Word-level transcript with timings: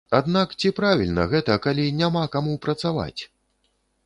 Аднак 0.19 0.53
ці 0.61 0.71
правільна 0.79 1.25
гэта, 1.33 1.57
калі 1.67 1.85
няма 2.01 2.25
каму 2.37 2.57
працаваць?! 2.65 3.21